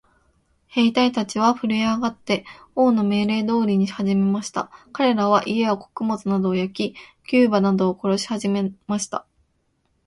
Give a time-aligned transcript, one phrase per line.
[0.67, 4.71] 兵隊たちはふるえ上って、王の命令通りにしはじめました。
[4.93, 6.95] かれらは、家や穀物などを焼き、
[7.27, 9.27] 牛馬などを殺しはじめました。